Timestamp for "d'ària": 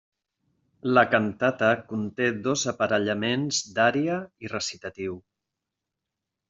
3.77-4.19